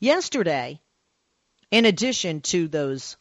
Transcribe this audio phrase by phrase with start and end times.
[0.00, 0.80] Yesterday,
[1.70, 3.16] in addition to those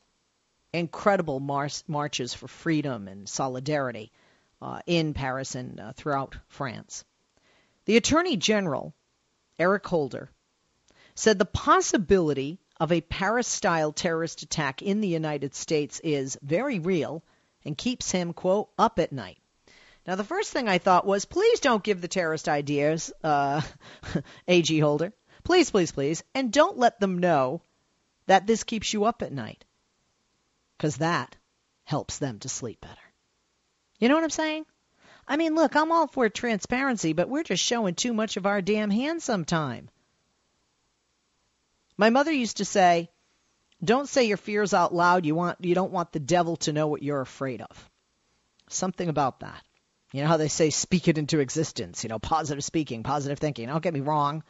[0.72, 4.12] incredible mar- marches for freedom and solidarity
[4.62, 7.04] uh, in Paris and uh, throughout France,
[7.86, 8.94] the Attorney General,
[9.58, 10.30] Eric Holder,
[11.16, 16.78] said the possibility of a Paris style terrorist attack in the United States is very
[16.78, 17.24] real
[17.66, 19.40] and keeps him, quote, up at night.
[20.06, 23.62] Now, the first thing I thought was, please don't give the terrorist ideas, uh,
[24.48, 25.12] AG Holder.
[25.48, 26.24] Please, please, please.
[26.36, 27.62] And don't let them know
[28.26, 29.64] that this keeps you up at night.
[30.76, 31.38] Because that
[31.86, 33.08] helps them to sleep better.
[33.98, 34.66] You know what I'm saying?
[35.26, 38.62] I mean, look, I'm all for transparency, but we're just showing too much of our
[38.62, 39.90] damn hand sometime.
[41.96, 43.10] My mother used to say,
[43.82, 45.26] "Don't say your fears out loud.
[45.26, 47.90] You want you don't want the devil to know what you're afraid of."
[48.68, 49.64] Something about that.
[50.12, 53.70] You know how they say speak it into existence, you know, positive speaking, positive thinking.
[53.70, 54.44] Don't get me wrong.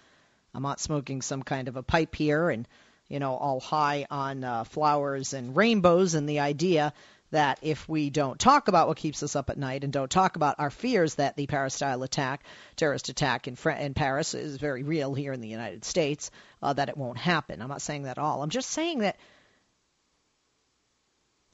[0.54, 2.68] I'm not smoking some kind of a pipe here and,
[3.08, 6.94] you know, all high on uh, flowers and rainbows and the idea
[7.32, 10.38] that if we don't talk about what keeps us up at night and don't talk
[10.38, 12.44] about our fears that the Paris-style attack,
[12.78, 16.72] terrorist attack in, Fr- in Paris is very real here in the United States, uh,
[16.74, 17.62] that it won't happen.
[17.62, 18.42] I'm not saying that at all.
[18.42, 19.18] I'm just saying that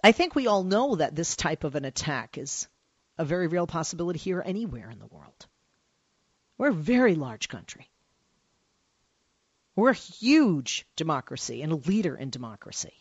[0.04, 2.68] I think we all know that this type of an attack is
[3.18, 5.48] a very real possibility here anywhere in the world.
[6.58, 7.90] We're a very large country.
[9.76, 12.94] We're a huge democracy and a leader in democracy.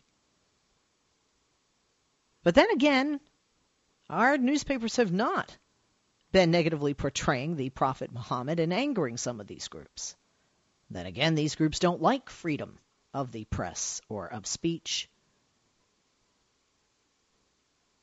[2.42, 3.20] But then again,
[4.09, 5.56] our newspapers have not
[6.33, 10.17] been negatively portraying the Prophet Muhammad and angering some of these groups.
[10.91, 12.78] Then again, these groups don't like freedom
[13.15, 15.09] of the press or of speech.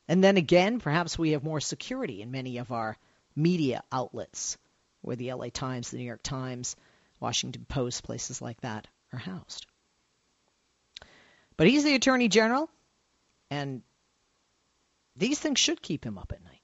[0.08, 2.96] And then again, perhaps we have more security in many of our
[3.36, 4.58] media outlets,
[5.02, 6.76] where the LA Times, the New York Times,
[7.20, 9.66] Washington Post, places like that are housed.
[11.56, 12.70] But he's the Attorney General,
[13.50, 13.82] and
[15.16, 16.60] these things should keep him up at night.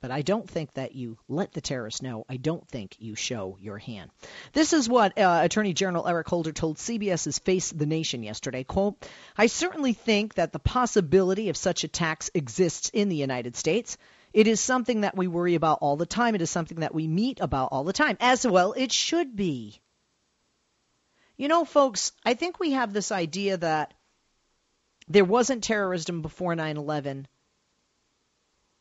[0.00, 2.26] But I don't think that you let the terrorists know.
[2.28, 4.10] I don't think you show your hand.
[4.52, 8.64] This is what uh, Attorney General Eric Holder told CBS's Face the Nation yesterday.
[8.64, 9.02] Quote,
[9.34, 13.96] I certainly think that the possibility of such attacks exists in the United States.
[14.34, 16.34] It is something that we worry about all the time.
[16.34, 18.16] It is something that we meet about all the time.
[18.18, 19.80] As well, it should be.
[21.36, 23.94] You know, folks, I think we have this idea that
[25.06, 27.28] there wasn't terrorism before 9 11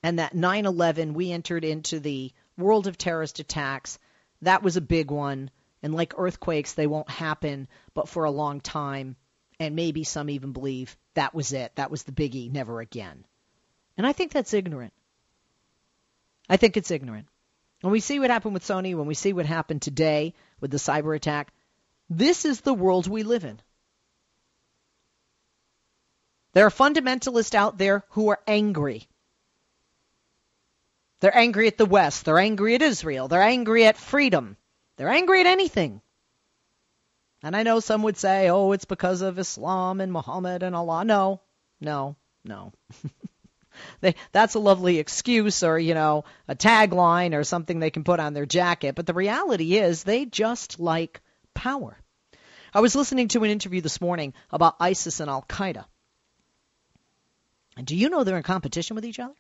[0.01, 3.99] and that 9 11, we entered into the world of terrorist attacks.
[4.41, 5.51] That was a big one.
[5.83, 9.17] And like earthquakes, they won't happen, but for a long time.
[9.59, 11.75] And maybe some even believe that was it.
[11.75, 13.23] That was the biggie, never again.
[13.97, 14.93] And I think that's ignorant.
[16.49, 17.27] I think it's ignorant.
[17.81, 20.77] When we see what happened with Sony, when we see what happened today with the
[20.77, 21.53] cyber attack,
[22.09, 23.59] this is the world we live in.
[26.53, 29.07] There are fundamentalists out there who are angry
[31.23, 32.25] they're angry at the West.
[32.25, 33.29] They're angry at Israel.
[33.29, 34.57] They're angry at freedom.
[34.97, 36.01] They're angry at anything.
[37.41, 41.05] And I know some would say, oh, it's because of Islam and Muhammad and Allah.
[41.05, 41.39] No,
[41.79, 42.73] no, no.
[44.01, 48.19] they, that's a lovely excuse or, you know, a tagline or something they can put
[48.19, 48.95] on their jacket.
[48.95, 51.21] But the reality is they just like
[51.53, 51.97] power.
[52.73, 55.85] I was listening to an interview this morning about ISIS and Al Qaeda.
[57.77, 59.33] And do you know they're in competition with each other?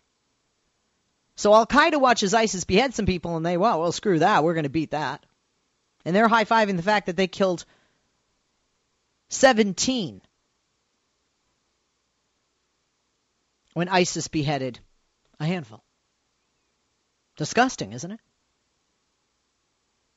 [1.35, 4.43] So Al Qaeda watches ISIS behead some people and they, well, well, screw that.
[4.43, 5.25] We're going to beat that.
[6.05, 7.65] And they're high fiving the fact that they killed
[9.29, 10.21] 17
[13.73, 14.79] when ISIS beheaded
[15.39, 15.83] a handful.
[17.37, 18.19] Disgusting, isn't it?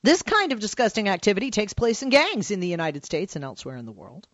[0.03, 3.77] This kind of disgusting activity takes place in gangs in the United States and elsewhere
[3.77, 4.29] in the world.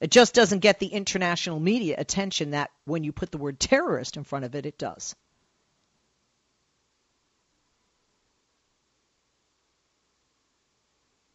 [0.00, 4.16] It just doesn't get the international media attention that when you put the word terrorist
[4.16, 5.14] in front of it, it does.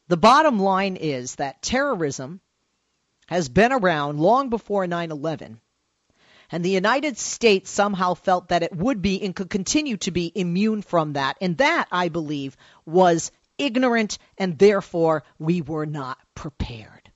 [0.09, 2.39] The bottom line is that terrorism
[3.27, 5.60] has been around long before 9 11,
[6.52, 10.32] and the United States somehow felt that it would be and could continue to be
[10.34, 11.38] immune from that.
[11.42, 12.56] And that, I believe,
[12.86, 17.12] was ignorant, and therefore we were not prepared.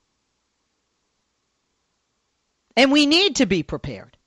[2.76, 4.18] And we need to be prepared.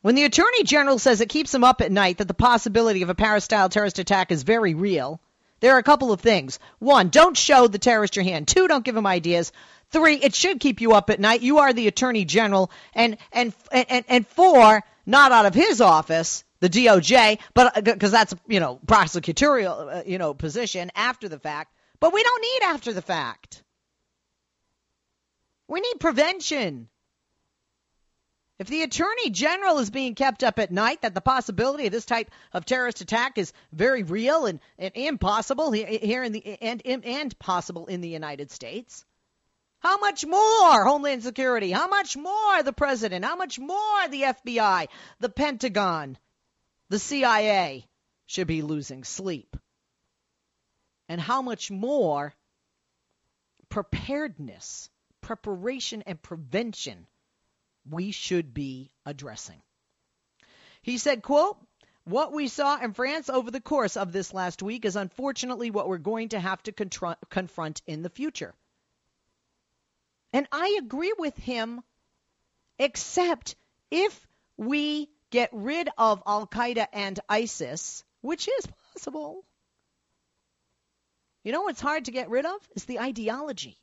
[0.00, 3.10] When the Attorney General says it keeps him up at night that the possibility of
[3.10, 5.20] a Paris style terrorist attack is very real,
[5.60, 6.60] there are a couple of things.
[6.78, 8.46] One, don't show the terrorist your hand.
[8.46, 9.52] Two, don't give him ideas.
[9.90, 11.40] Three, it should keep you up at night.
[11.40, 12.70] You are the Attorney General.
[12.94, 18.18] And, and, and, and four, not out of his office, the DOJ, but because uh,
[18.18, 22.62] that's, you know, prosecutorial, uh, you know, position after the fact, But we don't need
[22.64, 23.62] after the fact.
[25.68, 26.88] We need prevention.
[28.58, 32.04] If the Attorney General is being kept up at night, that the possibility of this
[32.04, 37.38] type of terrorist attack is very real and, and impossible here in the and, and
[37.38, 39.04] possible in the United States.
[39.80, 41.70] How much more Homeland Security?
[41.70, 43.24] How much more the President?
[43.24, 44.88] How much more the FBI,
[45.20, 46.18] the Pentagon,
[46.88, 47.86] the CIA
[48.26, 49.56] should be losing sleep?
[51.08, 52.34] And how much more
[53.68, 54.90] preparedness,
[55.20, 57.06] preparation, and prevention
[57.88, 59.62] we should be addressing.
[60.82, 61.56] He said, quote,
[62.04, 65.88] what we saw in France over the course of this last week is unfortunately what
[65.88, 68.54] we're going to have to confront in the future.
[70.32, 71.82] And I agree with him,
[72.78, 73.56] except
[73.90, 74.26] if
[74.56, 79.44] we get rid of Al Qaeda and ISIS, which is possible.
[81.44, 82.68] You know what's hard to get rid of?
[82.74, 83.78] Is the ideology.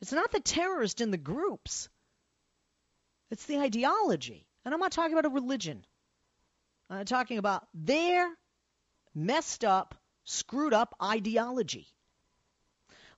[0.00, 1.88] It's not the terrorist in the groups.
[3.30, 4.46] It's the ideology.
[4.64, 5.84] And I'm not talking about a religion.
[6.88, 8.28] I'm talking about their
[9.14, 9.94] messed up,
[10.24, 11.86] screwed up ideology.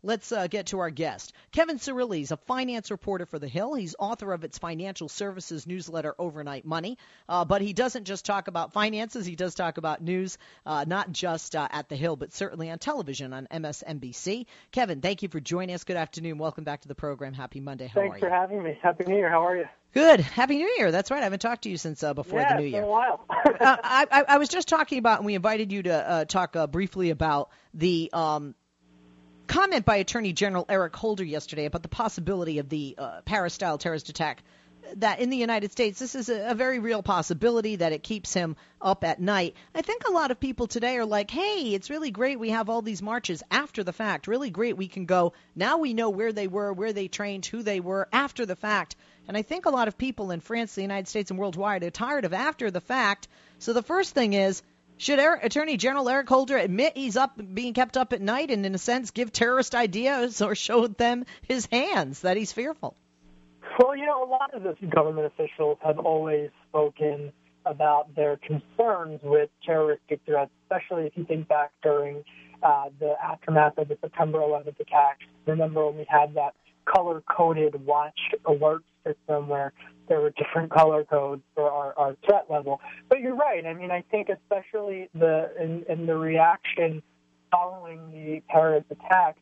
[0.04, 1.32] Let's uh, get to our guest.
[1.52, 3.74] Kevin Cirilli is a finance reporter for The Hill.
[3.74, 6.98] He's author of its financial services newsletter, Overnight Money.
[7.28, 11.12] Uh, but he doesn't just talk about finances, he does talk about news, uh, not
[11.12, 14.46] just uh, at The Hill, but certainly on television on MSNBC.
[14.72, 15.84] Kevin, thank you for joining us.
[15.84, 16.38] Good afternoon.
[16.38, 17.32] Welcome back to the program.
[17.32, 17.86] Happy Monday.
[17.86, 18.20] How Thanks are you?
[18.22, 18.78] For having me.
[18.82, 19.30] Happy New Year.
[19.30, 19.68] How are you?
[19.94, 20.20] Good.
[20.20, 20.90] Happy New Year.
[20.90, 21.20] That's right.
[21.20, 22.80] I haven't talked to you since uh, before yeah, the New Year.
[22.80, 23.24] It's been a while.
[23.30, 26.66] uh, I, I, was just talking about, and we invited you to uh, talk uh,
[26.66, 28.54] briefly about the um,
[29.46, 33.78] comment by Attorney General Eric Holder yesterday about the possibility of the uh, Paris style
[33.78, 34.42] terrorist attack.
[34.96, 38.34] That in the United States, this is a, a very real possibility that it keeps
[38.34, 39.54] him up at night.
[39.74, 42.68] I think a lot of people today are like, hey, it's really great we have
[42.68, 44.26] all these marches after the fact.
[44.26, 45.32] Really great we can go.
[45.54, 48.96] Now we know where they were, where they trained, who they were after the fact.
[49.28, 51.90] And I think a lot of people in France, the United States, and worldwide are
[51.90, 53.28] tired of after the fact.
[53.60, 54.62] So the first thing is
[55.02, 58.72] should Attorney General Eric Holder admit he's up being kept up at night and, in
[58.72, 62.94] a sense, give terrorist ideas or show them his hands that he's fearful?
[63.78, 67.32] Well, you know, a lot of the government officials have always spoken
[67.66, 72.22] about their concerns with terroristic threats, especially if you think back during
[72.62, 75.24] uh, the aftermath of the September 11th attacks.
[75.46, 76.54] Remember when we had that
[76.84, 79.72] color-coded watch alert system where
[80.08, 82.80] there were different color codes for our, our threat level.
[83.08, 83.64] But you're right.
[83.64, 87.02] I mean, I think especially the in, in the reaction
[87.50, 89.36] following the Paris attack,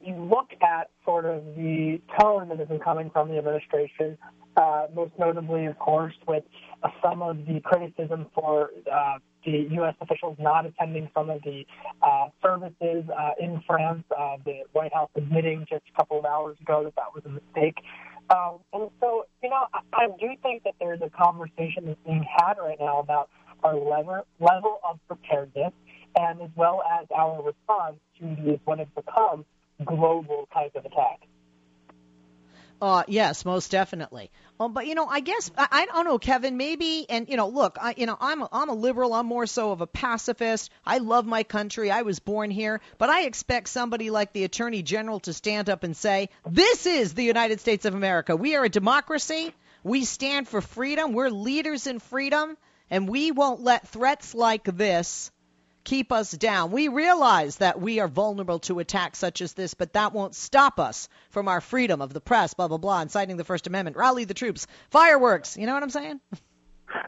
[0.00, 4.16] you look at sort of the tone that has been coming from the administration,
[4.56, 6.44] uh, most notably, of course, with
[6.82, 9.94] uh, some of the criticism for uh, the U.S.
[10.00, 11.64] officials not attending some of the
[12.02, 14.04] uh, services uh, in France.
[14.16, 17.28] Uh, the White House admitting just a couple of hours ago that that was a
[17.28, 17.76] mistake.
[18.30, 22.26] Um, and so, you know, I, I do think that there's a conversation that's being
[22.36, 23.30] had right now about
[23.64, 25.72] our level, level of preparedness
[26.16, 29.44] and as well as our response to these what have become
[29.84, 31.26] global type of attacks.
[32.80, 34.30] Uh, yes, most definitely.
[34.60, 36.56] Um, but you know, I guess I, I don't know, Kevin.
[36.56, 39.14] Maybe, and you know, look, I, you know, I'm a, I'm a liberal.
[39.14, 40.70] I'm more so of a pacifist.
[40.84, 41.90] I love my country.
[41.90, 45.84] I was born here, but I expect somebody like the Attorney General to stand up
[45.84, 48.34] and say, "This is the United States of America.
[48.34, 49.54] We are a democracy.
[49.84, 51.12] We stand for freedom.
[51.12, 52.56] We're leaders in freedom,
[52.90, 55.30] and we won't let threats like this."
[55.88, 56.70] Keep us down.
[56.70, 60.78] We realize that we are vulnerable to attacks such as this, but that won't stop
[60.78, 64.24] us from our freedom of the press, blah, blah, blah, inciting the First Amendment, rally
[64.24, 65.56] the troops, fireworks.
[65.56, 66.20] You know what I'm saying?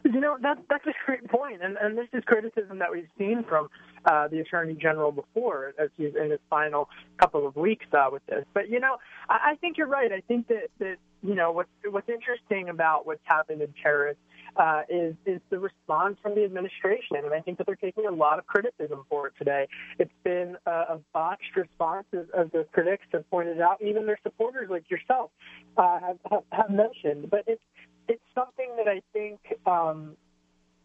[0.05, 1.63] You know, that, that's a great point.
[1.63, 3.67] And, and this is criticism that we've seen from
[4.05, 8.23] uh, the Attorney General before as he's in his final couple of weeks uh, with
[8.27, 8.45] this.
[8.53, 8.97] But, you know,
[9.27, 10.11] I, I think you're right.
[10.11, 14.17] I think that, that you know, what's, what's interesting about what's happened in Paris
[14.55, 18.11] uh, is is the response from the administration, and I think that they're taking a
[18.11, 19.67] lot of criticism for it today.
[19.99, 23.81] It's been a, a botched response, as, as the critics have pointed out.
[23.81, 25.31] Even their supporters, like yourself,
[25.77, 27.29] uh, have, have have mentioned.
[27.29, 27.63] But it's
[28.07, 30.17] it's something that I think um,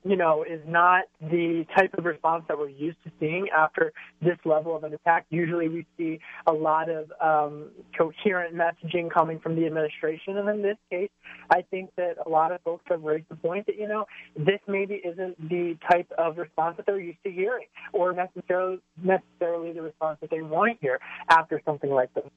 [0.06, 4.38] you know, is not the type of response that we're used to seeing after this
[4.44, 5.26] level of an attack.
[5.30, 10.38] Usually we see a lot of um, coherent messaging coming from the administration.
[10.38, 11.10] And in this case,
[11.50, 14.60] I think that a lot of folks have raised the point that, you know, this
[14.68, 19.82] maybe isn't the type of response that they're used to hearing or necessarily, necessarily the
[19.82, 22.30] response that they want to hear after something like this.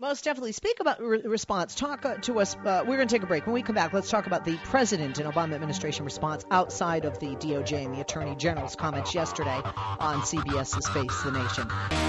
[0.00, 0.52] Most definitely.
[0.52, 1.74] Speak about re- response.
[1.74, 2.56] Talk uh, to us.
[2.56, 3.46] Uh, we're going to take a break.
[3.46, 7.18] When we come back, let's talk about the president and Obama administration response outside of
[7.18, 9.60] the DOJ and the Attorney General's comments yesterday
[9.98, 11.68] on CBS's Face the Nation.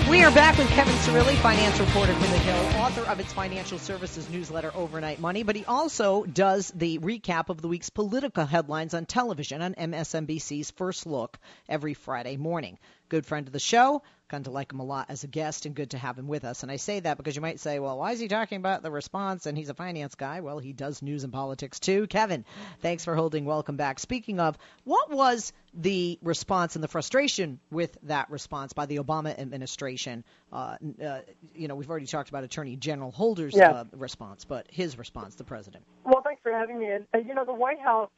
[0.09, 3.77] We are back with Kevin Cirilli, finance reporter for The Hill, author of its financial
[3.77, 8.93] services newsletter Overnight Money, but he also does the recap of the week's political headlines
[8.93, 12.79] on television on MSNBC's First Look every Friday morning.
[13.09, 15.89] Good friend of the show To like him a lot as a guest and good
[15.89, 16.63] to have him with us.
[16.63, 18.89] And I say that because you might say, well, why is he talking about the
[18.89, 20.39] response and he's a finance guy?
[20.39, 22.07] Well, he does news and politics too.
[22.07, 22.45] Kevin,
[22.79, 23.43] thanks for holding.
[23.43, 23.99] Welcome back.
[23.99, 29.37] Speaking of, what was the response and the frustration with that response by the Obama
[29.37, 30.23] administration?
[30.53, 31.19] Uh, uh,
[31.53, 33.71] you know, we've already talked about Attorney General Holder's yeah.
[33.71, 35.83] uh, response, but his response, the president.
[36.05, 36.87] Well, thanks for having me.
[36.87, 38.09] And, you know, the White House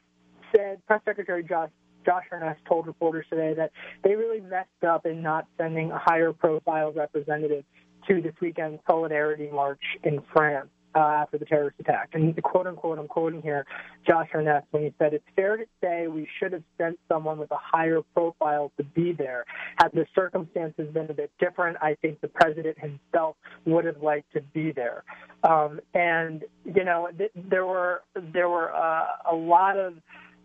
[0.56, 1.72] said, Press Secretary Josh
[2.06, 3.72] Josh Earnest told reporters today that
[4.04, 7.64] they really messed up in not sending a higher profile representative
[8.08, 12.10] to this weekend's Solidarity March in France uh, after the terrorist attack.
[12.14, 13.66] And quote unquote, I'm quoting here
[14.08, 17.52] Josh Earnest when he said, It's fair to say we should have sent someone with
[17.52, 19.46] a higher profile to be there.
[19.78, 24.34] Had the circumstances been a bit different, I think the president himself would have liked
[24.34, 25.04] to be there.
[25.44, 29.96] Um, and, you know, th- there were, there were uh, a lot of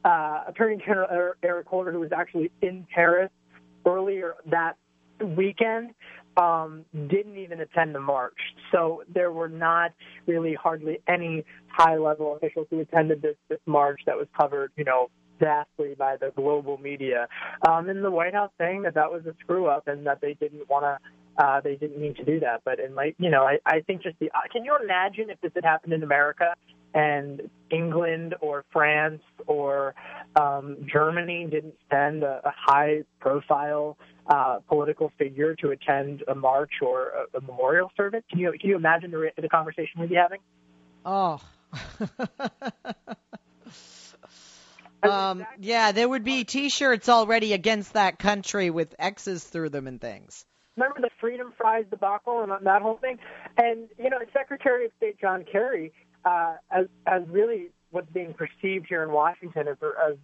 [0.05, 3.31] uh, Attorney General Eric Holder, who was actually in Paris
[3.87, 4.76] earlier that
[5.37, 5.90] weekend,
[6.37, 8.38] um, didn't even attend the march.
[8.71, 9.93] So there were not
[10.26, 15.11] really hardly any high-level officials who attended this this march that was covered, you know,
[15.40, 17.26] vastly by the global media.
[17.67, 20.35] Um, and the White House saying that that was a screw up and that they
[20.35, 20.99] didn't want to.
[21.43, 24.02] Uh, they didn't mean to do that, but in like you know, I, I think
[24.02, 24.26] just the.
[24.26, 26.55] Uh, can you imagine if this had happened in America
[26.95, 29.95] and England or France or
[30.37, 33.97] um, Germany didn't send a, a high profile
[34.28, 38.23] uh, political figure to attend a march or a, a memorial service.
[38.30, 40.40] Can you can you imagine the, the conversation we'd be having?
[41.04, 41.40] Oh.
[45.02, 50.00] um, yeah, there would be T-shirts already against that country with X's through them and
[50.00, 50.45] things.
[50.76, 53.18] Remember the Freedom Fries debacle and that whole thing?
[53.57, 55.92] And you know, Secretary of State John Kerry
[56.25, 60.17] uh, as as really what's being perceived here in Washington as as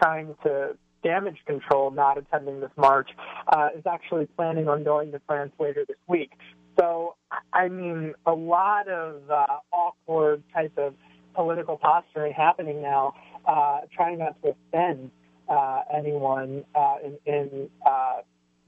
[0.00, 3.10] trying to damage control, not attending this march,
[3.48, 6.32] uh, is actually planning on going to France later this week.
[6.78, 7.14] So,
[7.52, 10.94] I mean, a lot of uh, awkward type of
[11.34, 13.14] political posturing happening now,
[13.46, 15.10] uh, trying not to offend
[15.48, 18.22] uh, anyone uh, in, in uh,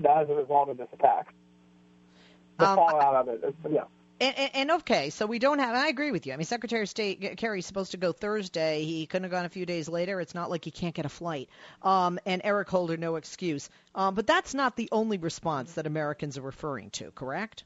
[0.08, 1.34] as a result of this attack.
[2.58, 3.84] The um, fallout of it, is, yeah.
[4.18, 5.74] And, and, and, okay, so we don't have.
[5.74, 6.32] I agree with you.
[6.32, 8.82] I mean, Secretary of State Kerry's supposed to go Thursday.
[8.84, 10.20] He couldn't have gone a few days later.
[10.22, 11.50] It's not like he can't get a flight.
[11.82, 13.68] Um, and Eric Holder, no excuse.
[13.94, 17.64] Um, but that's not the only response that Americans are referring to, correct?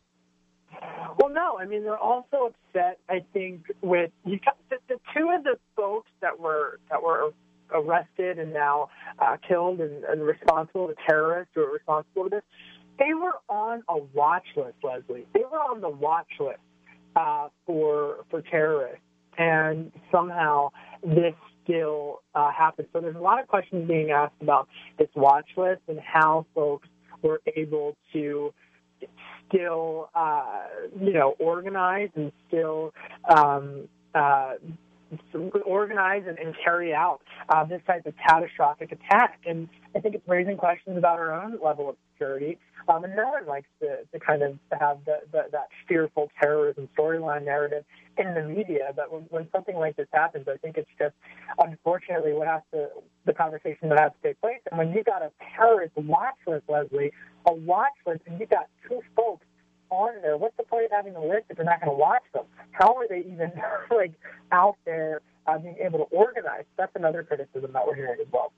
[1.19, 1.57] Well, no.
[1.59, 2.99] I mean, they're also upset.
[3.09, 4.40] I think with you,
[4.71, 7.33] the, the two of the folks that were that were
[7.73, 8.90] arrested and now
[9.21, 12.42] uh, killed and, and responsible, the terrorists who are responsible for this
[13.00, 15.26] they were on a watch list, Leslie.
[15.35, 16.61] They were on the watch list
[17.16, 19.02] uh, for for terrorists,
[19.38, 20.69] and somehow
[21.02, 22.88] this still uh, happened.
[22.92, 26.88] So there's a lot of questions being asked about this watch list and how folks
[27.23, 28.52] were able to
[29.49, 30.62] still, uh,
[31.00, 32.92] you know, organize and still
[33.28, 34.54] um, uh,
[35.64, 39.40] organize and, and carry out uh, this type of catastrophic attack.
[39.47, 42.59] And I think it's raising questions about our own level of security.
[42.89, 47.45] Um, and one likes to, to kind of have the, the, that fearful terrorism storyline
[47.45, 47.85] narrative
[48.19, 48.93] in the media.
[48.95, 51.15] But when, when something like this happens, I think it's just
[51.59, 52.89] unfortunately what has to
[53.27, 54.61] the conversation that has to take place.
[54.71, 57.12] And when you got a terrorist watch list, Leslie,
[57.47, 59.47] a watch list, and you got two folks
[59.91, 60.37] on there.
[60.37, 62.45] What's the point of having a list if you're not going to watch them?
[62.73, 63.53] How are they even
[63.95, 64.12] like
[64.53, 66.65] out there uh, being able to organize?
[66.77, 68.53] That's another criticism that we're hearing as well.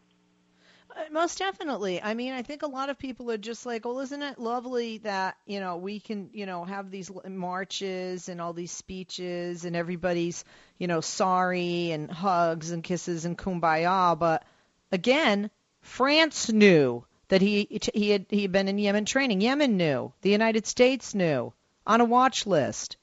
[0.94, 2.02] Uh, most definitely.
[2.02, 4.98] I mean, I think a lot of people are just like, well, isn't it lovely
[4.98, 9.74] that, you know, we can, you know, have these marches and all these speeches and
[9.74, 10.44] everybody's,
[10.78, 14.18] you know, sorry and hugs and kisses and kumbaya.
[14.18, 14.44] But
[14.90, 19.40] again, France knew that he he had he had been in Yemen training.
[19.40, 20.12] Yemen knew.
[20.20, 21.52] The United States knew.
[21.86, 22.96] On a watch list.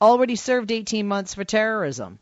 [0.00, 2.18] Already served 18 months for terrorism.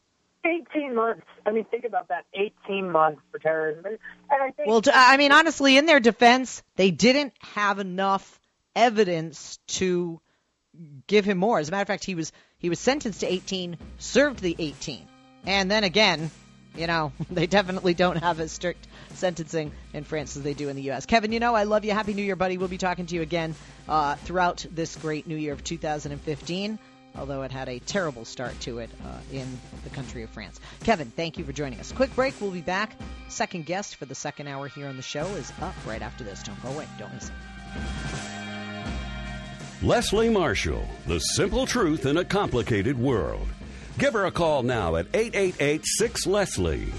[0.98, 1.26] 18 months.
[1.46, 2.24] I mean, think about that.
[2.34, 3.84] 18 months for terrorism.
[3.86, 3.98] And
[4.42, 4.68] I think.
[4.68, 8.40] Well, I mean, honestly, in their defense, they didn't have enough
[8.74, 10.20] evidence to
[11.06, 11.58] give him more.
[11.58, 15.06] As a matter of fact, he was he was sentenced to 18, served the 18,
[15.46, 16.30] and then again,
[16.76, 20.76] you know, they definitely don't have as strict sentencing in France as they do in
[20.76, 21.06] the U.S.
[21.06, 21.92] Kevin, you know, I love you.
[21.92, 22.58] Happy New Year, buddy.
[22.58, 23.54] We'll be talking to you again
[23.88, 26.78] uh, throughout this great New Year of 2015.
[27.16, 29.46] Although it had a terrible start to it uh, in
[29.84, 30.60] the country of France.
[30.84, 31.92] Kevin, thank you for joining us.
[31.92, 32.34] Quick break.
[32.40, 32.96] We'll be back.
[33.28, 36.42] Second guest for the second hour here on the show is up right after this.
[36.42, 36.86] Don't go away.
[36.98, 37.34] Don't miss it.
[39.80, 43.46] Leslie Marshall, the simple truth in a complicated world.
[43.96, 46.92] Give her a call now at 888 6 Leslie.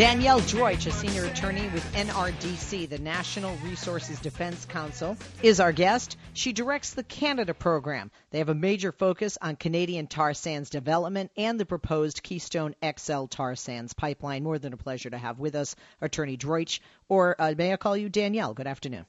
[0.00, 6.16] Danielle Droitsch, a senior attorney with NRDC, the National Resources Defense Council, is our guest.
[6.32, 8.10] She directs the Canada program.
[8.30, 13.26] They have a major focus on Canadian tar sands development and the proposed Keystone XL
[13.26, 14.42] tar sands pipeline.
[14.42, 16.80] More than a pleasure to have with us Attorney Droitsch,
[17.10, 18.54] or uh, may I call you Danielle?
[18.54, 19.04] Good afternoon.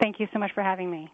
[0.00, 1.10] Thank you so much for having me.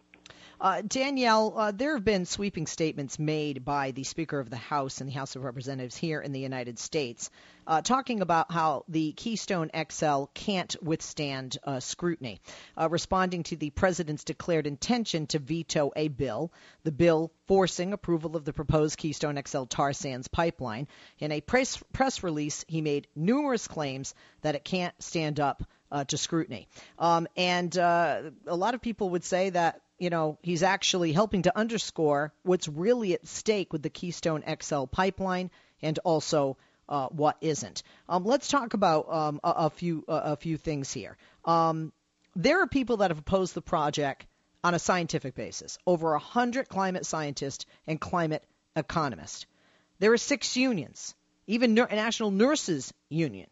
[0.58, 5.02] Uh, Danielle, uh, there have been sweeping statements made by the Speaker of the House
[5.02, 7.30] and the House of Representatives here in the United States
[7.66, 12.40] uh, talking about how the Keystone XL can't withstand uh, scrutiny,
[12.80, 16.52] uh, responding to the President's declared intention to veto a bill,
[16.84, 20.86] the bill forcing approval of the proposed Keystone XL tar sands pipeline.
[21.18, 26.04] In a press, press release, he made numerous claims that it can't stand up uh,
[26.04, 26.68] to scrutiny.
[26.98, 31.42] Um, and uh, a lot of people would say that you know, he's actually helping
[31.42, 35.50] to underscore what's really at stake with the Keystone XL pipeline
[35.82, 36.56] and also
[36.88, 37.82] uh, what isn't.
[38.08, 41.16] Um, let's talk about um, a, a, few uh, a few things here.
[41.44, 41.92] Um,
[42.34, 44.26] there are people that have opposed the project
[44.62, 45.78] on a scientific basis.
[45.86, 49.46] Over a hundred climate scientists and climate economists.
[49.98, 51.14] There are six unions,
[51.46, 53.48] even National Nurses Union.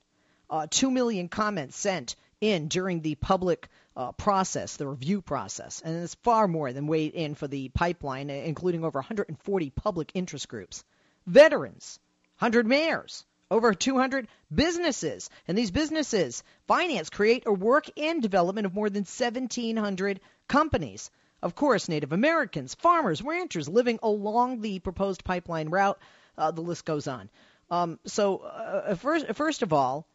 [0.50, 6.02] Uh, Two million comments sent in during the public uh, process, the review process, and
[6.02, 10.84] it's far more than weighed in for the pipeline, including over 140 public interest groups,
[11.26, 11.98] veterans,
[12.38, 18.74] 100 mayors, over 200 businesses, and these businesses finance, create, or work in development of
[18.74, 21.11] more than 1,700 companies.
[21.40, 25.98] Of course, Native Americans, farmers, ranchers living along the proposed pipeline route.
[26.37, 27.30] Uh, the list goes on.
[27.70, 30.07] Um, so, uh, first, first of all,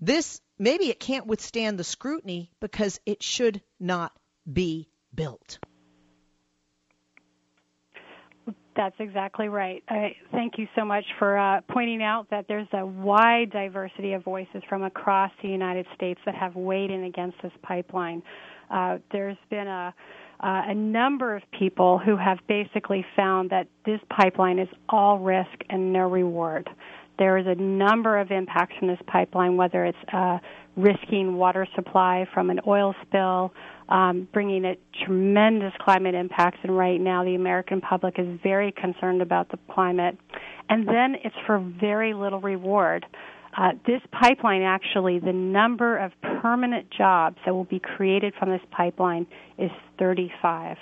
[0.00, 4.12] this maybe it can't withstand the scrutiny because it should not
[4.50, 5.58] be built.
[8.76, 9.82] That's exactly right.
[9.88, 14.24] I thank you so much for uh, pointing out that there's a wide diversity of
[14.24, 18.22] voices from across the United States that have weighed in against this pipeline.
[18.70, 19.92] Uh, there's been a
[20.42, 25.50] uh, a number of people who have basically found that this pipeline is all risk
[25.68, 26.66] and no reward.
[27.20, 30.38] There is a number of impacts from this pipeline, whether it's uh,
[30.74, 33.52] risking water supply from an oil spill,
[33.90, 39.20] um, bringing it tremendous climate impacts, and right now the American public is very concerned
[39.20, 40.16] about the climate.
[40.70, 43.04] And then it's for very little reward.
[43.54, 48.62] Uh, this pipeline, actually, the number of permanent jobs that will be created from this
[48.70, 49.26] pipeline
[49.58, 50.78] is 35.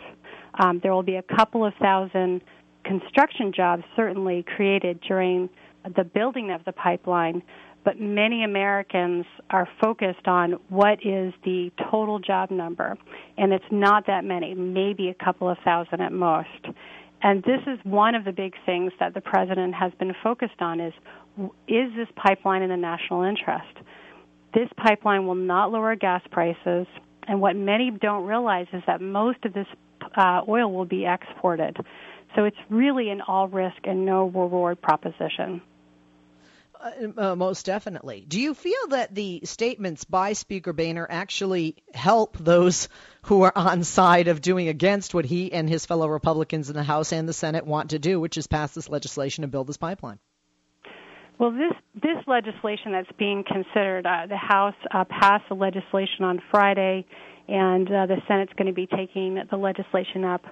[0.60, 2.42] Um, there will be a couple of thousand
[2.84, 5.48] construction jobs certainly created during
[5.96, 7.42] the building of the pipeline,
[7.84, 12.96] but many Americans are focused on what is the total job number,
[13.36, 16.48] and it's not that many, maybe a couple of thousand at most.
[17.22, 20.80] And this is one of the big things that the president has been focused on
[20.80, 20.92] is
[21.68, 23.72] is this pipeline in the national interest?
[24.54, 26.86] This pipeline will not lower gas prices,
[27.26, 29.66] and what many don't realize is that most of this
[30.16, 31.76] uh, oil will be exported.
[32.34, 35.62] So it's really an all risk and no reward proposition.
[36.80, 38.24] Uh, uh, most definitely.
[38.26, 42.88] Do you feel that the statements by Speaker Boehner actually help those
[43.22, 46.84] who are on side of doing against what he and his fellow Republicans in the
[46.84, 49.76] House and the Senate want to do, which is pass this legislation and build this
[49.76, 50.20] pipeline?
[51.38, 56.40] Well, this this legislation that's being considered, uh, the House uh, passed the legislation on
[56.50, 57.06] Friday,
[57.48, 60.44] and uh, the Senate's going to be taking the legislation up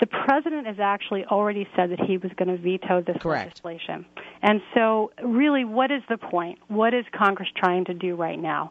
[0.00, 3.46] the president has actually already said that he was going to veto this Correct.
[3.64, 4.06] legislation.
[4.42, 6.58] And so, really, what is the point?
[6.68, 8.70] What is Congress trying to do right now?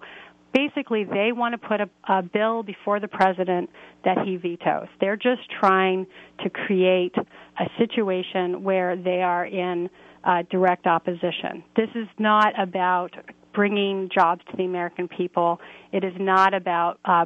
[0.54, 3.70] Basically, they want to put a, a bill before the president
[4.06, 4.88] that he vetoes.
[5.00, 6.08] They're just trying
[6.44, 9.90] to create a situation where they are in
[10.24, 11.64] uh, direct opposition.
[11.76, 13.12] This is not about
[13.54, 15.60] bringing jobs to the American people.
[15.92, 17.26] It is not about uh,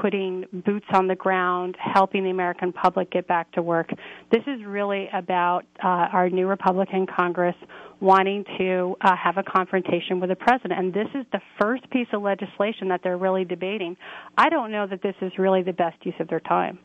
[0.00, 3.90] putting boots on the ground, helping the American public get back to work.
[4.30, 7.56] This is really about uh, our new Republican Congress
[8.00, 10.78] wanting to uh, have a confrontation with the president.
[10.78, 13.96] And this is the first piece of legislation that they're really debating.
[14.36, 16.78] I don't know that this is really the best use of their time.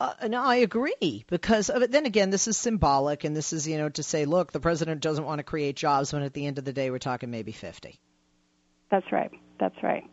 [0.00, 3.76] Uh, no, I agree because but then again, this is symbolic, and this is you
[3.76, 6.56] know to say, look, the president doesn't want to create jobs when at the end
[6.56, 8.00] of the day we're talking maybe fifty.
[8.90, 9.30] That's right.
[9.58, 10.04] That's right.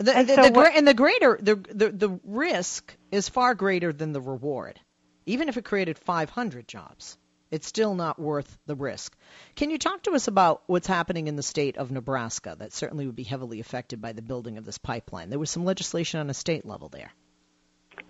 [0.00, 3.54] The, and, the, so the, what, and the greater the, the the risk is far
[3.54, 4.80] greater than the reward.
[5.26, 7.18] Even if it created 500 jobs,
[7.50, 9.14] it's still not worth the risk.
[9.56, 13.04] Can you talk to us about what's happening in the state of Nebraska that certainly
[13.04, 15.28] would be heavily affected by the building of this pipeline?
[15.28, 17.12] There was some legislation on a state level there.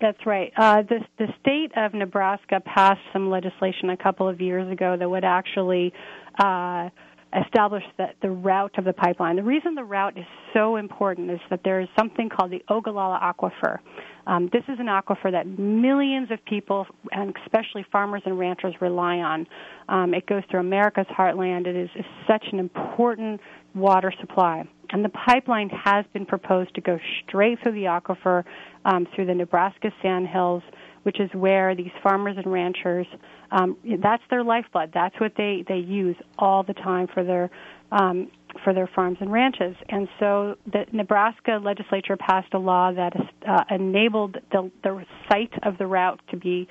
[0.00, 0.52] That's right.
[0.56, 5.10] Uh, the, the state of Nebraska passed some legislation a couple of years ago that
[5.10, 5.92] would actually
[6.38, 6.90] uh,
[7.32, 9.36] establish that the route of the pipeline.
[9.36, 13.20] The reason the route is so important is that there is something called the Ogallala
[13.22, 13.78] Aquifer.
[14.26, 19.16] Um, this is an aquifer that millions of people, and especially farmers and ranchers, rely
[19.16, 19.46] on.
[19.88, 21.66] Um, it goes through America's heartland.
[21.66, 23.40] It is, is such an important
[23.74, 24.64] water supply.
[24.90, 28.44] And the pipeline has been proposed to go straight through the aquifer,
[28.84, 30.62] um, through the Nebraska Sandhills,
[31.02, 33.06] which is where these farmers and ranchers,
[33.52, 34.90] um, that's their lifeblood.
[34.92, 37.50] That's what they, they use all the time for their
[37.92, 38.30] um,
[38.64, 39.76] for their farms and ranches.
[39.88, 43.12] And so the Nebraska legislature passed a law that
[43.48, 46.68] uh, enabled the, the site of the route to be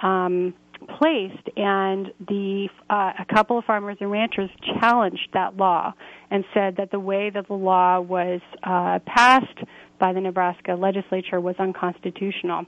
[0.00, 0.54] um,
[0.98, 5.92] placed, and the uh, a couple of farmers and ranchers challenged that law
[6.30, 9.58] and said that the way that the law was uh, passed
[9.98, 12.64] by the Nebraska legislature was unconstitutional.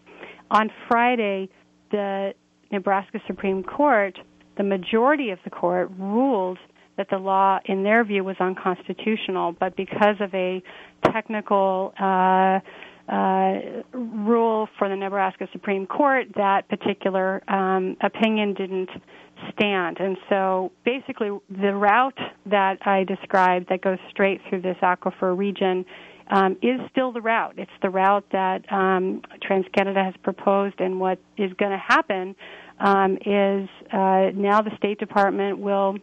[0.52, 1.48] On Friday,
[1.90, 2.34] the
[2.70, 4.18] Nebraska Supreme Court,
[4.58, 6.58] the majority of the court, ruled
[6.98, 10.62] that the law, in their view, was unconstitutional, but because of a
[11.10, 12.60] technical uh,
[13.10, 13.54] uh,
[13.94, 18.90] rule for the Nebraska Supreme Court, that particular um, opinion didn't
[19.54, 20.00] stand.
[20.00, 25.86] And so basically, the route that I described that goes straight through this aquifer region
[26.32, 27.54] um, is still the route.
[27.58, 32.34] It's the route that um, TransCanada has proposed, and what is going to happen
[32.80, 35.98] um, is uh, now the State Department will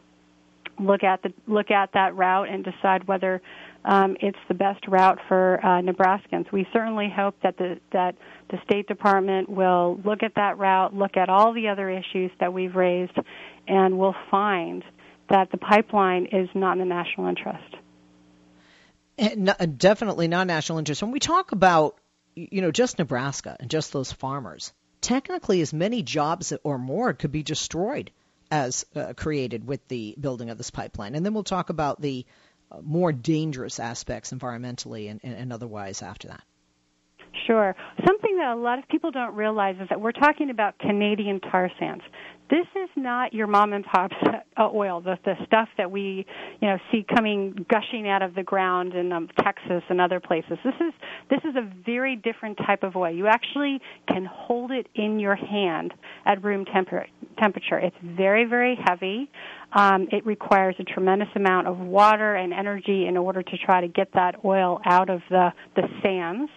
[0.79, 3.41] look at the look at that route and decide whether
[3.85, 6.51] um, it's the best route for uh, Nebraskans.
[6.51, 8.15] We certainly hope that the that
[8.51, 12.53] the State Department will look at that route, look at all the other issues that
[12.53, 13.17] we've raised,
[13.67, 14.83] and will find
[15.31, 17.77] that the pipeline is not in the national interest.
[19.77, 21.01] Definitely not national interest.
[21.01, 21.97] When we talk about
[22.35, 27.31] you know just Nebraska and just those farmers, technically as many jobs or more could
[27.31, 28.11] be destroyed
[28.51, 31.15] as uh, created with the building of this pipeline.
[31.15, 32.25] And then we'll talk about the
[32.71, 36.43] uh, more dangerous aspects environmentally and, and otherwise after that.
[37.45, 37.75] Sure.
[38.05, 41.71] Something that a lot of people don't realize is that we're talking about Canadian tar
[41.79, 42.03] sands
[42.49, 44.15] this is not your mom and pop's
[44.57, 46.25] uh, oil, the, the stuff that we,
[46.61, 50.57] you know, see coming gushing out of the ground in um, Texas and other places.
[50.63, 50.93] This is
[51.29, 53.13] this is a very different type of oil.
[53.13, 55.93] You actually can hold it in your hand
[56.25, 57.77] at room temper- temperature.
[57.77, 59.29] It's very very heavy.
[59.73, 63.87] Um, it requires a tremendous amount of water and energy in order to try to
[63.87, 66.51] get that oil out of the the sands.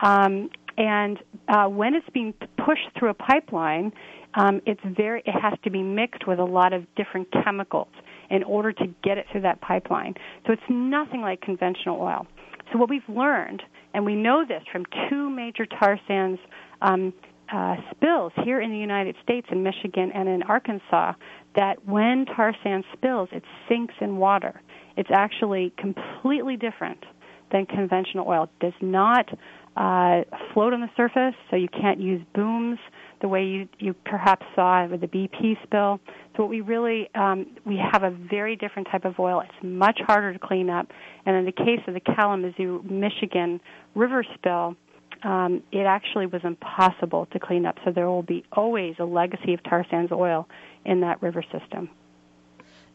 [0.00, 3.92] Um, and uh, when it's being pushed through a pipeline,
[4.34, 7.88] um, it's very it has to be mixed with a lot of different chemicals
[8.30, 10.14] in order to get it through that pipeline.
[10.46, 12.26] So it's nothing like conventional oil.
[12.70, 13.62] So what we've learned,
[13.94, 16.38] and we know this from two major tar sands
[16.82, 17.12] um,
[17.52, 21.14] uh, spills here in the United States, in Michigan and in Arkansas,
[21.58, 24.62] that when tar sand spills, it sinks in water.
[24.96, 27.04] It's actually completely different
[27.50, 28.44] than conventional oil.
[28.44, 29.28] It does not
[29.76, 30.22] uh,
[30.54, 32.78] float on the surface, so you can't use booms
[33.20, 35.98] the way you, you perhaps saw with the BP spill.
[36.36, 39.40] So what we really um, we have a very different type of oil.
[39.40, 40.86] It's much harder to clean up,
[41.26, 43.60] and in the case of the Kalamazoo, Michigan
[43.96, 44.76] river spill,
[45.24, 47.76] um, it actually was impossible to clean up.
[47.84, 50.46] So there will be always a legacy of tar sands oil
[50.84, 51.90] in that river system.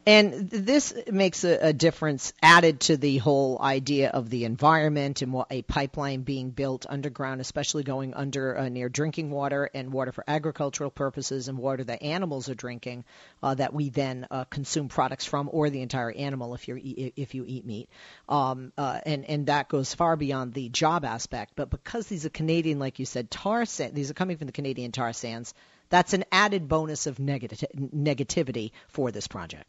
[0.06, 5.32] And this makes a, a, difference added to the whole idea of the environment and
[5.32, 10.12] what a pipeline being built underground, especially going under uh, near drinking water and water
[10.12, 13.06] for agricultural purposes and water that animals are drinking
[13.42, 16.78] uh, that we then uh, consume products from, or the entire animal if you
[17.16, 17.88] if you eat meat.
[18.28, 21.54] Um, uh, and and that goes far beyond the job aspect.
[21.56, 24.54] But because these are Canadian, like you said, tar sand, these are coming from the
[24.54, 25.54] Canadian tar sands.
[25.94, 29.68] That's an added bonus of negati- negativity for this project.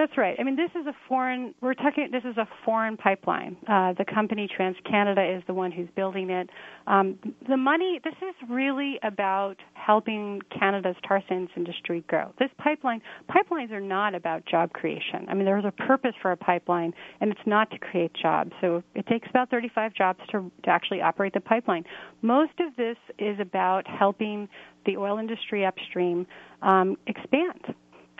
[0.00, 0.34] That's right.
[0.40, 1.54] I mean, this is a foreign.
[1.60, 2.08] We're talking.
[2.10, 3.58] This is a foreign pipeline.
[3.68, 6.48] Uh, the company TransCanada is the one who's building it.
[6.86, 8.00] Um, the money.
[8.02, 12.32] This is really about helping Canada's tar sands industry grow.
[12.38, 13.02] This pipeline.
[13.28, 15.26] Pipelines are not about job creation.
[15.28, 18.52] I mean, there's a purpose for a pipeline, and it's not to create jobs.
[18.62, 21.84] So it takes about 35 jobs to to actually operate the pipeline.
[22.22, 24.48] Most of this is about helping
[24.86, 26.26] the oil industry upstream
[26.62, 27.74] um, expand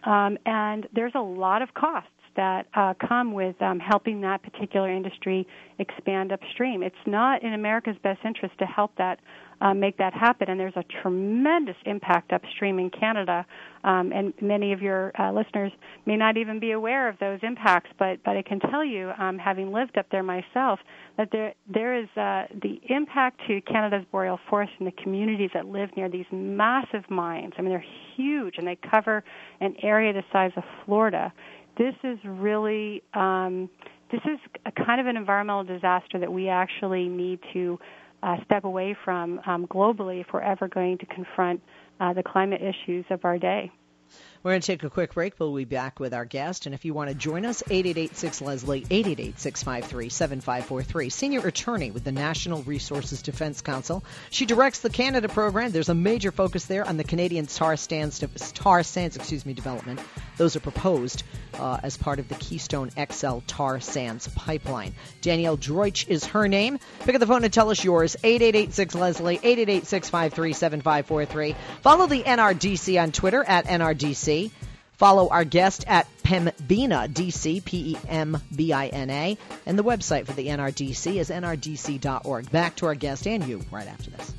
[0.05, 4.91] um, and there's a lot of costs that uh, come with um, helping that particular
[4.91, 5.47] industry
[5.79, 6.83] expand upstream.
[6.83, 9.19] It's not in America's best interest to help that
[9.61, 10.49] uh, make that happen.
[10.49, 13.45] And there's a tremendous impact upstream in Canada,
[13.85, 15.73] um, and many of your uh, listeners
[16.07, 17.91] may not even be aware of those impacts.
[17.99, 20.81] But but I can tell you, um, having lived up there myself,
[21.17, 25.67] that there there is uh, the impact to Canada's boreal forest and the communities that
[25.67, 27.53] live near these massive mines.
[27.59, 27.85] I mean, they're
[28.17, 29.23] huge, and they cover
[29.61, 31.33] an area the size of Florida.
[31.81, 33.71] This is really um,
[34.13, 37.79] this is a kind of an environmental disaster that we actually need to
[38.23, 41.59] uh, step away from um, globally if we're ever going to confront
[41.99, 43.73] uh, the climate issues of our day.
[44.43, 45.35] We're going to take a quick break.
[45.39, 46.65] We'll be back with our guest.
[46.65, 51.11] And if you want to join us, 888 Leslie, 888 653 7543.
[51.11, 54.03] Senior attorney with the National Resources Defense Council.
[54.31, 55.73] She directs the Canada program.
[55.73, 58.25] There's a major focus there on the Canadian tar sands,
[58.55, 60.01] tar sands excuse me, development.
[60.39, 61.23] Those are proposed
[61.59, 64.95] uh, as part of the Keystone XL tar sands pipeline.
[65.21, 66.79] Danielle Droitsch is her name.
[67.01, 68.17] Pick up the phone and tell us yours.
[68.25, 71.57] 888 Leslie, 888 653 7543.
[71.83, 74.30] Follow the NRDC on Twitter at NRDC.
[74.93, 79.85] Follow our guest at Pembina DC, P E M B I N A, and the
[79.85, 82.51] website for the NRDC is nrdc.org.
[82.51, 84.35] Back to our guest and you right after this.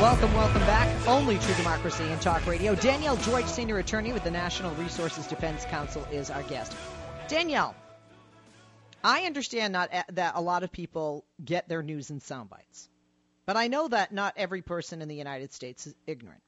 [0.00, 1.08] Welcome, welcome back.
[1.08, 2.74] Only True Democracy and Talk Radio.
[2.74, 6.76] Danielle Droitsch, Senior Attorney with the National Resources Defense Council, is our guest.
[7.28, 7.74] Danielle,
[9.02, 12.90] I understand not eh, that a lot of people get their news in sound bites,
[13.46, 16.42] but I know that not every person in the United States is ignorant.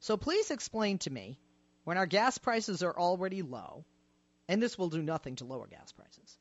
[0.00, 1.38] So please explain to me
[1.84, 3.84] when our gas prices are already low,
[4.48, 6.38] and this will do nothing to lower gas prices.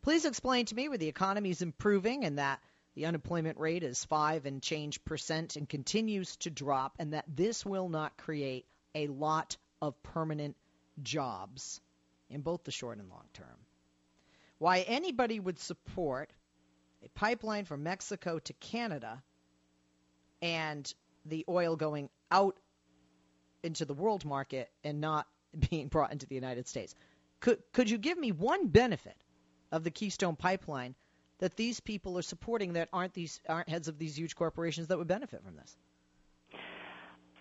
[0.00, 2.58] Please explain to me where the economy is improving and that
[2.96, 7.64] the unemployment rate is 5 and change percent and continues to drop, and that this
[7.64, 10.56] will not create a lot of permanent
[11.02, 11.80] jobs
[12.30, 13.58] in both the short and long term.
[14.58, 16.32] Why anybody would support
[17.04, 19.22] a pipeline from Mexico to Canada
[20.40, 20.92] and
[21.26, 22.56] the oil going out
[23.62, 25.26] into the world market and not
[25.70, 26.94] being brought into the United States.
[27.40, 29.16] Could could you give me one benefit
[29.70, 30.94] of the Keystone pipeline
[31.38, 34.98] that these people are supporting that aren't these aren't heads of these huge corporations that
[34.98, 35.76] would benefit from this?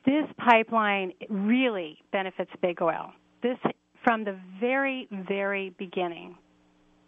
[0.05, 3.12] This pipeline really benefits big oil.
[3.41, 3.58] This
[4.03, 6.38] from the very very beginning.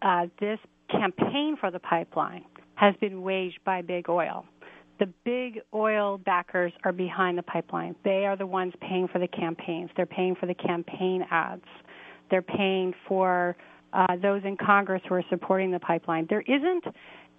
[0.00, 0.58] Uh, this
[0.90, 4.44] campaign for the pipeline has been waged by big oil.
[4.98, 7.94] The big oil backers are behind the pipeline.
[8.04, 9.90] They are the ones paying for the campaigns.
[9.96, 11.62] They're paying for the campaign ads.
[12.30, 13.56] They're paying for
[13.92, 16.26] uh, those in Congress who are supporting the pipeline.
[16.28, 16.84] There isn't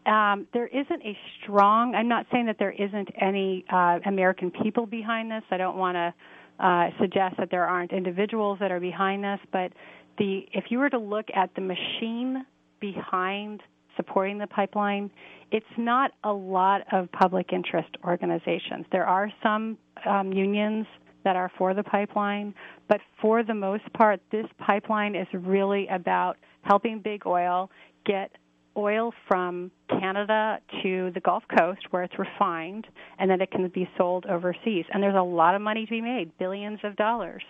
[0.05, 1.93] um, there isn't a strong.
[1.93, 5.43] I'm not saying that there isn't any uh, American people behind this.
[5.51, 9.71] I don't want to uh, suggest that there aren't individuals that are behind this, but
[10.17, 12.45] the if you were to look at the machine
[12.79, 13.62] behind
[13.95, 15.12] supporting the pipeline,
[15.51, 18.85] it's not a lot of public interest organizations.
[18.91, 20.85] There are some um, unions
[21.23, 22.53] that are for the pipeline,
[22.88, 27.69] but for the most part, this pipeline is really about helping big oil
[28.05, 28.32] get
[28.77, 33.89] oil from Canada to the Gulf Coast where it's refined and then it can be
[33.97, 34.86] sold overseas.
[34.91, 37.43] And there's a lot of money to be made, billions of dollars.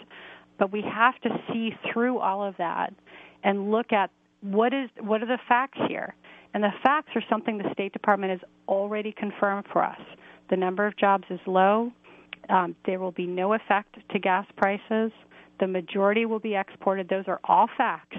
[0.57, 2.93] But we have to see through all of that
[3.43, 4.09] and look at
[4.41, 6.15] what is what are the facts here.
[6.53, 9.99] And the facts are something the State Department has already confirmed for us.
[10.49, 11.91] The number of jobs is low.
[12.49, 15.11] Um, there will be no effect to gas prices.
[15.59, 17.07] The majority will be exported.
[17.09, 18.17] Those are all facts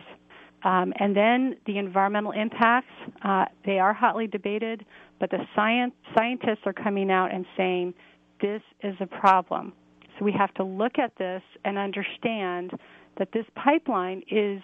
[0.62, 4.84] Um, and then the environmental impacts, uh, they are hotly debated,
[5.18, 7.94] but the science, scientists are coming out and saying
[8.40, 9.72] this is a problem.
[10.18, 12.72] So we have to look at this and understand
[13.18, 14.60] that this pipeline is,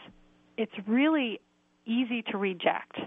[0.59, 1.41] it's really
[1.87, 2.99] easy to reject.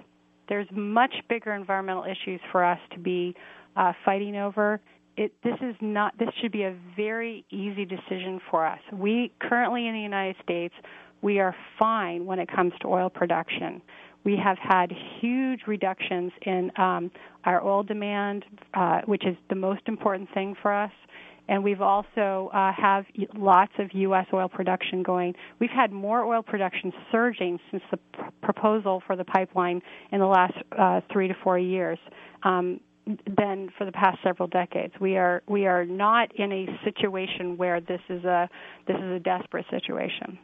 [0.48, 3.36] There's much bigger environmental issues for us to be
[3.76, 4.82] uh, fighting over.
[5.19, 6.17] It, this is not.
[6.17, 8.79] This should be a very easy decision for us.
[8.93, 10.73] We currently in the United States,
[11.21, 13.82] we are fine when it comes to oil production.
[14.23, 17.12] We have had huge reductions in um,
[17.43, 20.91] our oil demand, uh, which is the most important thing for us
[21.49, 23.05] and we've also uh, have
[23.36, 24.27] lots of U.S.
[24.32, 25.34] oil production going.
[25.58, 30.27] We've had more oil production surging since the pr- proposal for the pipeline in the
[30.27, 31.97] last uh, three to four years.
[32.43, 32.79] Um,
[33.38, 34.93] than for the past several decades.
[35.00, 38.50] We are we are not in a situation where this is a
[38.88, 40.38] this is a desperate situation.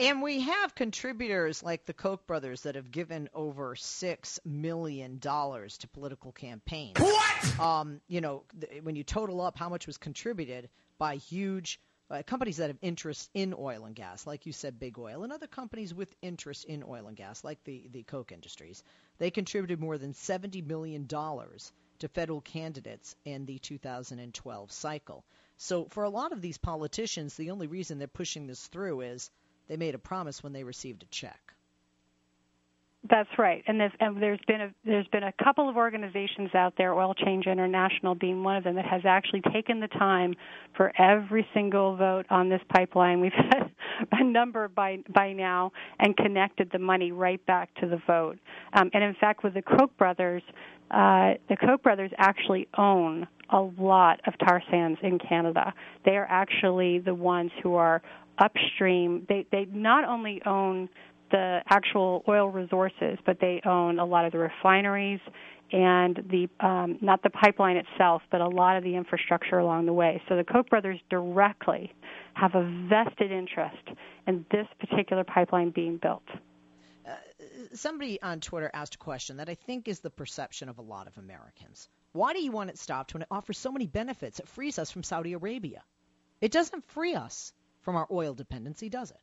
[0.00, 5.78] And we have contributors like the Koch brothers that have given over six million dollars
[5.78, 7.00] to political campaigns.
[7.00, 7.58] What?
[7.58, 11.80] Um, you know, th- when you total up how much was contributed by huge
[12.10, 15.32] uh, companies that have interest in oil and gas, like you said, big oil, and
[15.32, 18.84] other companies with interest in oil and gas, like the the Koch industries,
[19.18, 25.24] they contributed more than seventy million dollars to federal candidates in the 2012 cycle.
[25.56, 29.30] So for a lot of these politicians, the only reason they're pushing this through is
[29.66, 31.54] they made a promise when they received a check.
[33.08, 36.92] That's right, and, and there's been a there's been a couple of organizations out there,
[36.92, 40.34] Oil Change International being one of them, that has actually taken the time
[40.76, 43.20] for every single vote on this pipeline.
[43.20, 43.67] We've had
[44.12, 48.38] a number by by now, and connected the money right back to the vote.
[48.72, 50.42] Um, and in fact, with the Koch brothers,
[50.90, 55.72] uh, the Koch brothers actually own a lot of tar sands in Canada.
[56.04, 58.02] They are actually the ones who are
[58.38, 59.26] upstream.
[59.28, 60.88] They they not only own
[61.30, 65.20] the actual oil resources, but they own a lot of the refineries
[65.72, 69.92] and the um, not the pipeline itself, but a lot of the infrastructure along the
[69.92, 70.22] way.
[70.28, 71.92] So the Koch brothers directly
[72.34, 73.82] have a vested interest
[74.26, 76.22] in this particular pipeline being built.
[77.06, 77.10] Uh,
[77.74, 81.06] somebody on Twitter asked a question that I think is the perception of a lot
[81.06, 81.88] of Americans.
[82.12, 84.40] Why do you want it stopped when it offers so many benefits?
[84.40, 85.82] It frees us from Saudi Arabia.
[86.40, 87.52] It doesn't free us
[87.82, 89.20] from our oil dependency, does it?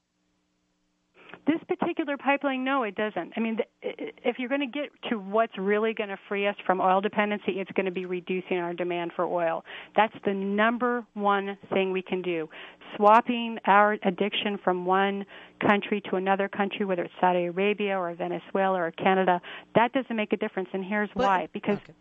[1.48, 3.34] This particular pipeline, no, it doesn't.
[3.38, 6.82] I mean, if you're going to get to what's really going to free us from
[6.82, 9.64] oil dependency, it's going to be reducing our demand for oil.
[9.96, 12.50] That's the number one thing we can do.
[12.96, 15.26] Swapping our addiction from one
[15.62, 19.40] country to another country, whether it's Saudi Arabia or Venezuela or Canada,
[19.76, 20.70] that doesn't make a difference.
[20.74, 21.48] And here's but, why.
[21.54, 21.94] Because, okay.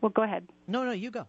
[0.00, 0.46] well, go ahead.
[0.68, 1.26] No, no, you go.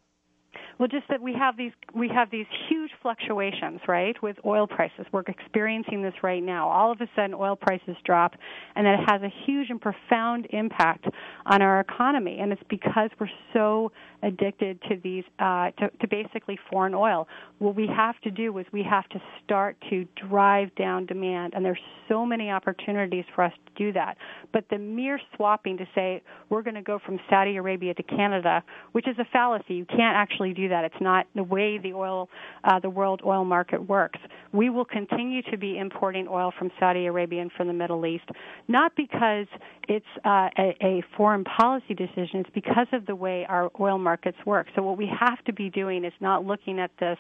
[0.78, 5.06] Well, just that we have these we have these huge fluctuations, right, with oil prices.
[5.12, 6.70] We're experiencing this right now.
[6.70, 8.34] All of a sudden, oil prices drop,
[8.76, 11.06] and that has a huge and profound impact
[11.46, 12.40] on our economy.
[12.40, 13.92] And it's because we're so
[14.24, 17.28] addicted to these uh, to, to basically foreign oil.
[17.60, 21.64] What we have to do is we have to start to drive down demand, and
[21.64, 24.18] there's so many opportunities for us to do that.
[24.54, 28.64] But the mere swapping to say we're going to go from Saudi Arabia to Canada,
[28.92, 29.74] which is a fallacy.
[29.76, 30.86] You can't actually do that.
[30.86, 32.30] It's not the way the oil,
[32.64, 34.20] uh, the world oil market works.
[34.54, 38.30] We will continue to be importing oil from Saudi Arabia and from the Middle East,
[38.68, 39.48] not because
[39.88, 42.42] it's uh, a, a foreign policy decision.
[42.42, 44.68] It's because of the way our oil markets work.
[44.76, 47.18] So what we have to be doing is not looking at this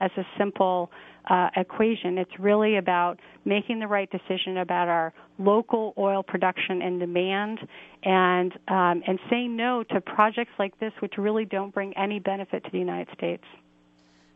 [0.00, 0.90] as a simple
[1.28, 2.18] uh, equation.
[2.18, 7.58] It's really about making the right decision about our local oil production and demand,
[8.02, 12.64] and um, and saying no to projects like this, which really don't bring any benefit
[12.64, 13.44] to the United States.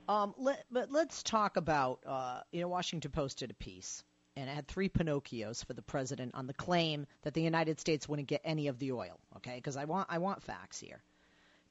[0.08, 4.02] Um, let, but let's talk about uh, you know Washington Post did a piece
[4.36, 8.08] and it had three Pinocchios for the president on the claim that the United States
[8.08, 9.20] wouldn't get any of the oil.
[9.36, 11.02] Okay, because I want I want facts here.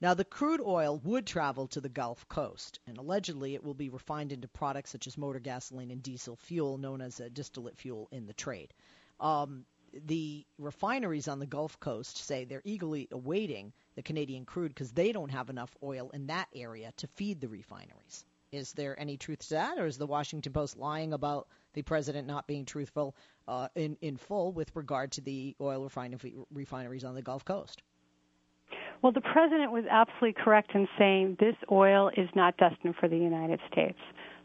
[0.00, 3.88] Now, the crude oil would travel to the Gulf Coast, and allegedly it will be
[3.88, 8.08] refined into products such as motor gasoline and diesel fuel, known as a distillate fuel
[8.10, 8.74] in the trade.
[9.20, 9.64] Um,
[10.06, 15.12] the refineries on the Gulf Coast say they're eagerly awaiting the Canadian crude because they
[15.12, 18.24] don't have enough oil in that area to feed the refineries.
[18.50, 22.26] Is there any truth to that, or is the Washington Post lying about the president
[22.26, 23.16] not being truthful
[23.48, 25.90] uh, in in full with regard to the oil
[26.52, 27.82] refineries on the Gulf Coast?
[29.02, 33.18] Well, the president was absolutely correct in saying this oil is not destined for the
[33.18, 33.98] United States.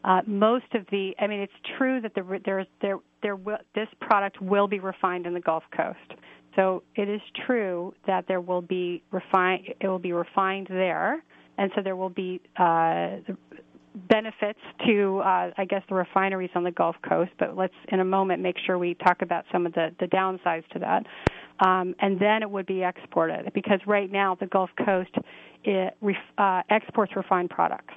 [0.03, 3.87] Uh, most of the, I mean, it's true that the, there, there, there will, this
[3.99, 6.19] product will be refined in the Gulf Coast.
[6.55, 11.23] So it is true that there will be refine, it will be refined there,
[11.57, 13.17] and so there will be uh,
[14.09, 18.05] benefits to, uh, I guess, the refineries on the Gulf Coast, but let's in a
[18.05, 21.05] moment make sure we talk about some of the, the downsides to that.
[21.65, 25.11] Um, and then it would be exported because right now the Gulf Coast
[25.63, 25.93] it,
[26.37, 27.93] uh, exports refined products.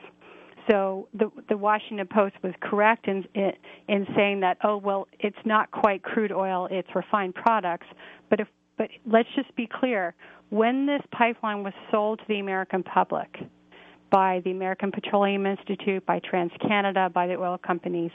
[0.70, 5.70] So the the Washington Post was correct in in saying that oh well it's not
[5.70, 7.86] quite crude oil it's refined products.
[8.30, 8.48] But if
[8.78, 10.14] but let's just be clear.
[10.50, 13.28] When this pipeline was sold to the American public
[14.10, 18.10] by the American Petroleum Institute by TransCanada by the oil companies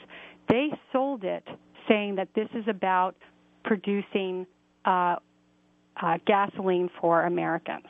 [0.48, 1.44] they sold it
[1.88, 3.16] saying that this is about
[3.64, 4.46] producing
[4.84, 5.16] uh,
[6.00, 7.86] uh, gasoline for Americans.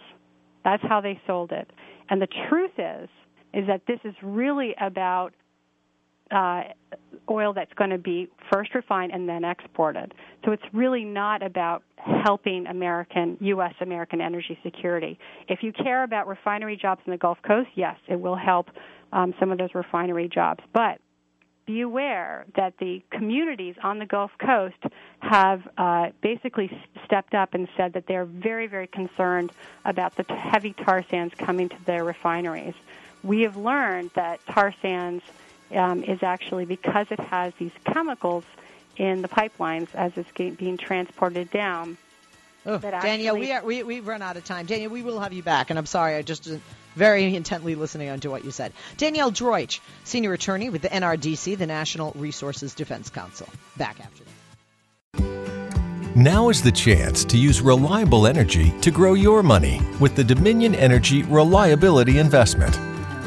[0.64, 1.70] That's how they sold it.
[2.10, 3.08] And the truth is
[3.52, 5.32] is that this is really about
[6.30, 6.62] uh,
[7.30, 10.14] oil that's going to be first refined and then exported.
[10.44, 13.74] So it's really not about helping American, U.S.
[13.80, 15.18] American energy security.
[15.48, 18.68] If you care about refinery jobs in the Gulf Coast, yes, it will help
[19.12, 20.62] um, some of those refinery jobs.
[20.72, 21.00] But
[21.66, 24.82] be aware that the communities on the Gulf Coast
[25.18, 26.70] have uh, basically
[27.04, 29.52] stepped up and said that they're very, very concerned
[29.84, 32.74] about the heavy tar sands coming to their refineries
[33.22, 35.24] we have learned that tar sands
[35.74, 38.44] um, is actually because it has these chemicals
[38.96, 41.96] in the pipelines as it's being transported down.
[42.66, 44.66] Oh, Danielle, we are, we we've run out of time.
[44.66, 46.56] Danielle, we will have you back, and I'm sorry, I just uh,
[46.96, 48.72] very intently listening on to what you said.
[48.96, 53.48] Danielle Droitsch, senior attorney with the NRDC, the National Resources Defense Council.
[53.76, 54.34] Back after this.
[56.14, 60.74] Now is the chance to use reliable energy to grow your money with the Dominion
[60.74, 62.76] Energy Reliability Investment.